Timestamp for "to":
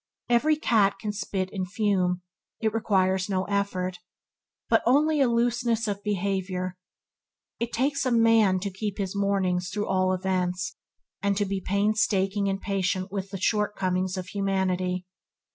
8.61-8.71, 11.37-11.45